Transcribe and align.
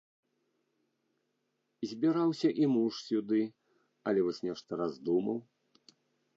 Збіраўся 1.91 2.49
і 2.63 2.71
муж 2.77 2.93
сюды, 3.07 3.41
але 4.09 4.19
вось, 4.29 4.43
нешта 4.51 4.71
раздумаў. 4.85 5.37